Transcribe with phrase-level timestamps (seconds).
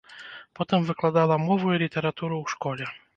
[0.59, 2.85] Потым выкладала мову і літаратуру ў школе.